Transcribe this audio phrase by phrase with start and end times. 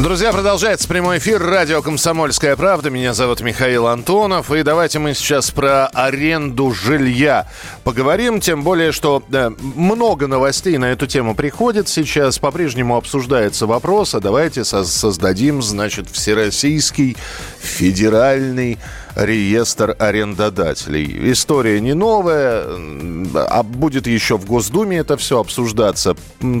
[0.00, 2.88] Друзья, продолжается прямой эфир радио «Комсомольская правда».
[2.88, 4.52] Меня зовут Михаил Антонов.
[4.52, 7.48] И давайте мы сейчас про аренду жилья
[7.82, 8.38] поговорим.
[8.38, 12.38] Тем более, что да, много новостей на эту тему приходит сейчас.
[12.38, 17.16] По-прежнему обсуждается вопрос, а давайте со- создадим, значит, всероссийский
[17.60, 18.78] федеральный
[19.16, 21.32] реестр арендодателей.
[21.32, 22.64] История не новая,
[23.34, 26.14] а будет еще в Госдуме это все обсуждаться.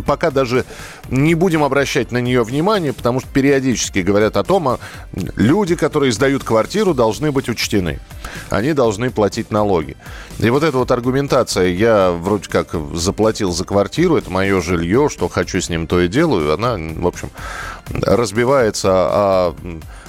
[0.04, 0.64] Пока даже
[1.08, 4.78] не будем обращать на нее внимание, потому что периодически говорят о том, а
[5.36, 8.00] люди, которые сдают квартиру, должны быть учтены.
[8.50, 9.96] Они должны платить налоги.
[10.38, 15.28] И вот эта вот аргументация, я вроде как заплатил за квартиру, это мое жилье, что
[15.28, 17.30] хочу с ним, то и делаю, она, в общем,
[18.02, 19.56] разбивается о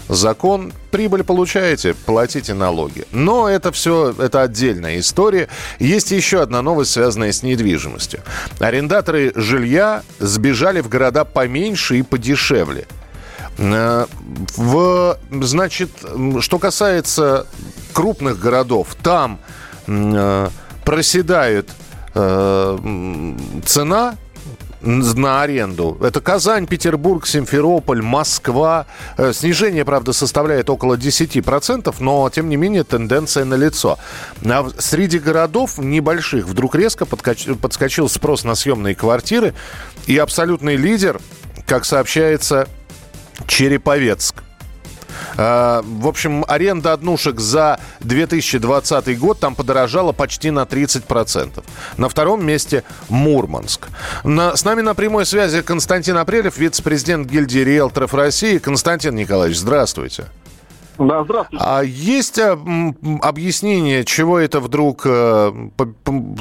[0.10, 3.06] закон, прибыль получаете, платите налоги.
[3.12, 5.48] Но это все, это отдельная история.
[5.80, 8.22] Есть еще одна новость, связанная с недвижимостью.
[8.60, 12.88] Арендаторы жилья сбежали в города поменьше и подешевле.
[13.60, 14.06] Э,
[14.56, 15.90] В, значит,
[16.40, 17.46] что касается
[17.94, 19.40] крупных городов, там
[19.88, 20.50] э,
[20.86, 21.70] проседает
[22.16, 24.16] э, цена
[24.82, 25.98] на аренду.
[26.02, 28.86] Это Казань, Петербург, Симферополь, Москва.
[29.34, 34.00] Снижение, правда, составляет около 10%, но, тем не менее, тенденция налицо.
[34.46, 39.54] А среди городов небольших вдруг резко подскочил спрос на съемные квартиры.
[40.08, 41.20] И абсолютный лидер,
[41.66, 42.70] как сообщается,
[43.50, 44.36] Череповецк.
[45.38, 51.64] А, В общем, аренда однушек за 2020 год там подорожала почти на 30%.
[51.98, 53.88] На втором месте Мурманск.
[54.24, 58.60] На- с нами на прямой связи Константин Апрелев, вице-президент гильдии риэлторов России.
[58.60, 60.26] Константин Николаевич, здравствуйте.
[61.00, 61.66] Да, здравствуйте.
[61.66, 62.60] А есть а,
[63.22, 65.52] объяснение, чего это вдруг э,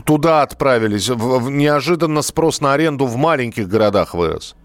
[0.05, 1.09] туда отправились?
[1.09, 4.57] Неожиданно спрос на аренду в маленьких городах вырос.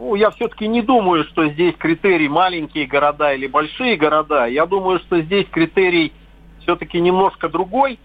[0.00, 4.46] Ну, я все-таки не думаю, что здесь критерий маленькие города или большие города.
[4.46, 6.14] Я думаю, что здесь критерий
[6.62, 7.98] все-таки немножко другой.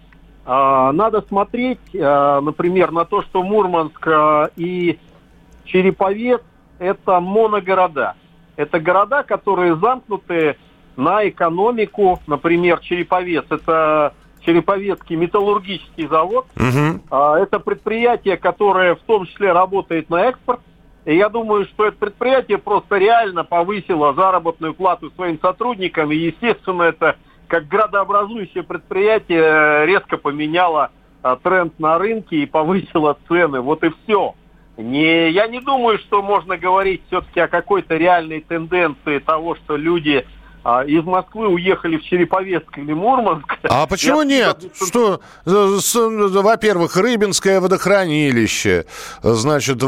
[0.44, 4.98] А, Надо смотреть, а, например, на то, что Мурманск а, и
[5.64, 6.42] Череповец–
[6.78, 8.14] это моногорода.
[8.56, 10.58] Это города, которые замкнуты
[10.96, 12.20] на экономику.
[12.26, 16.46] Например, Череповец– это Череповецкий металлургический завод.
[17.10, 20.60] А, Это предприятие, которое в том числе работает на экспорт.
[21.06, 26.10] И я думаю, что это предприятие просто реально повысило заработную плату своим сотрудникам.
[26.10, 30.90] И, естественно, это как градообразующее предприятие э, резко поменяло
[31.22, 33.60] а, тренд на рынке и повысило цены.
[33.60, 34.34] Вот и все.
[34.76, 40.26] Не, я не думаю, что можно говорить все-таки о какой-то реальной тенденции того, что люди
[40.68, 43.46] а, из Москвы уехали в Череповецк или Мурманск.
[43.62, 44.64] А почему нет?
[44.74, 45.78] Что, э,
[46.42, 48.84] во-первых, Рыбинское водохранилище,
[49.22, 49.80] значит,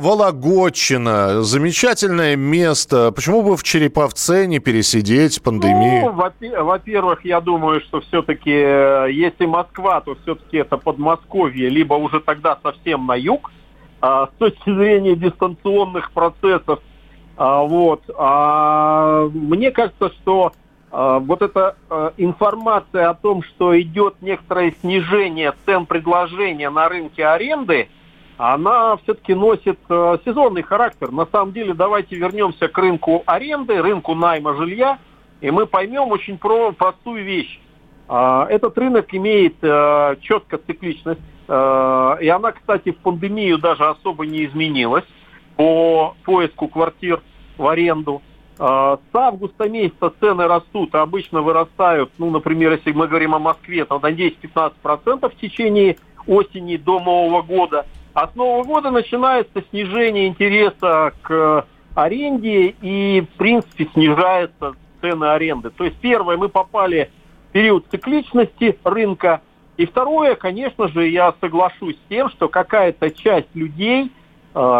[0.00, 3.12] Вологодчина, замечательное место.
[3.12, 6.10] Почему бы в Череповце не пересидеть Ну, пандемию?
[6.12, 12.58] во-пе- во-первых, я думаю, что все-таки, если Москва, то все-таки это Подмосковье, либо уже тогда
[12.62, 13.50] совсем на юг,
[14.00, 16.78] а, с точки зрения дистанционных процессов.
[17.36, 18.02] А, вот.
[18.16, 20.52] А, мне кажется, что
[20.90, 27.26] а, вот эта а, информация о том, что идет некоторое снижение цен предложения на рынке
[27.26, 27.88] аренды,
[28.38, 31.10] она все-таки носит э, сезонный характер.
[31.10, 34.98] На самом деле, давайте вернемся к рынку аренды, рынку найма жилья,
[35.40, 37.58] и мы поймем очень про- простую вещь.
[38.08, 44.44] А, Этот рынок имеет э, четко цикличность, и она, кстати, в пандемию даже особо не
[44.46, 45.04] изменилась
[45.56, 47.22] по поиску квартир
[47.56, 48.22] в аренду.
[48.58, 53.38] А, С августа месяца цены растут, а обычно вырастают, ну, например, если мы говорим о
[53.38, 57.86] Москве, то на 10-15% в течение осени до Нового года.
[58.14, 65.70] А с Нового года начинается снижение интереса к аренде и, в принципе, снижаются цены аренды.
[65.70, 67.10] То есть, первое, мы попали
[67.50, 69.42] в период цикличности рынка.
[69.76, 74.10] И второе, конечно же, я соглашусь с тем, что какая-то часть людей,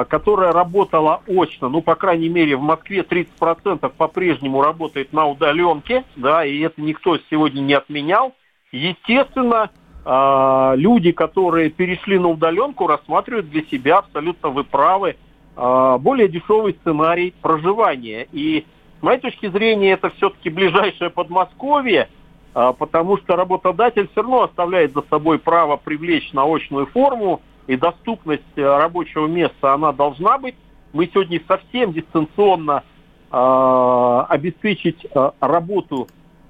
[0.08, 6.46] которая работала очно, ну, по крайней мере, в Москве 30% по-прежнему работает на удаленке, да,
[6.46, 8.32] и это никто сегодня не отменял.
[8.72, 9.70] Естественно,
[10.02, 15.16] э, люди, которые перешли на удаленку, рассматривают для себя, абсолютно вы правы,
[15.56, 18.28] э, более дешевый сценарий проживания.
[18.32, 18.64] И
[18.98, 22.08] с моей точки зрения, это все-таки ближайшее Подмосковье,
[22.54, 28.42] потому что работодатель все равно оставляет за собой право привлечь на очную форму, и доступность
[28.56, 30.54] э, рабочего места, она должна быть.
[30.92, 32.84] Мы сегодня совсем дистанционно
[33.30, 36.08] э, обеспечить э, работу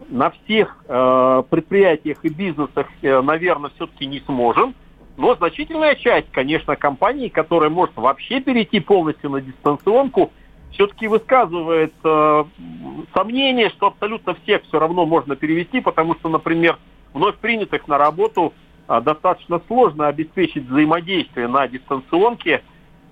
[0.08, 4.74] на всех э, предприятиях и бизнесах, э, наверное, все-таки не сможем.
[5.16, 10.30] Но значительная часть, конечно, компаний, которая может вообще перейти полностью на дистанционку,
[10.72, 12.44] все-таки высказывает э,
[13.14, 16.78] сомнение, что абсолютно всех все равно можно перевести, потому что, например,
[17.14, 18.52] вновь принятых на работу
[18.88, 22.62] достаточно сложно обеспечить взаимодействие на дистанционке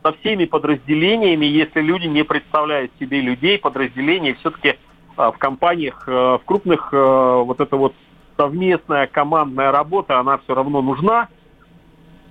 [0.02, 4.76] со всеми подразделениями, если люди не представляют себе людей, подразделений, все-таки э,
[5.16, 7.94] в компаниях, э, в крупных, э, вот эта вот
[8.36, 11.28] совместная командная работа, она все равно нужна,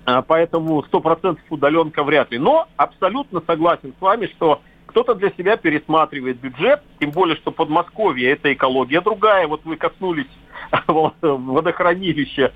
[0.06, 2.38] э, поэтому 100% удаленка вряд ли.
[2.38, 8.30] Но абсолютно согласен с вами, что кто-то для себя пересматривает бюджет, тем более, что Подмосковье
[8.30, 9.48] это экология другая.
[9.48, 10.30] Вот вы коснулись
[10.86, 12.52] водохранилища а, а,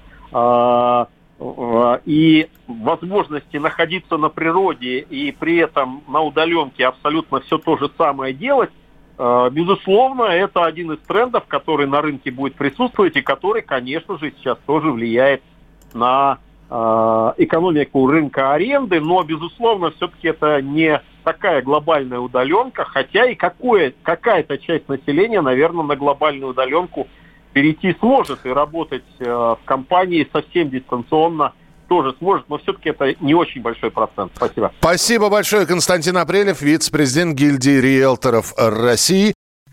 [2.04, 8.34] и возможности находиться на природе и при этом на удаленке абсолютно все то же самое
[8.34, 8.70] делать,
[9.18, 14.32] а, безусловно, это один из трендов, который на рынке будет присутствовать и который, конечно же,
[14.36, 15.42] сейчас тоже влияет
[15.92, 16.38] на
[16.70, 24.58] экономику рынка аренды, но, безусловно, все-таки это не такая глобальная удаленка, хотя и какое, какая-то
[24.58, 27.08] часть населения, наверное, на глобальную удаленку
[27.52, 31.52] перейти сможет и работать э, в компании совсем дистанционно
[31.88, 34.32] тоже сможет, но все-таки это не очень большой процент.
[34.36, 34.72] Спасибо.
[34.80, 39.32] Спасибо большое, Константин Апрелев, вице-президент гильдии риэлторов России.